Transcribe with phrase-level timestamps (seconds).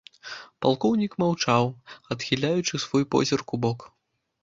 [0.65, 1.69] Палкоўнік маўчаў,
[2.17, 3.79] адхіляючы свой позірк убок.